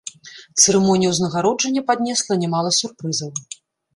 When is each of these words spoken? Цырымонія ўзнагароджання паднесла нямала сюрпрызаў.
Цырымонія 0.61 1.09
ўзнагароджання 1.11 1.83
паднесла 1.89 2.39
нямала 2.45 2.69
сюрпрызаў. 2.81 3.31